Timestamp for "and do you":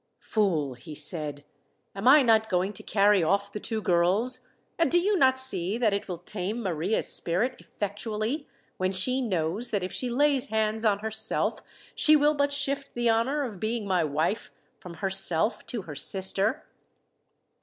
4.79-5.15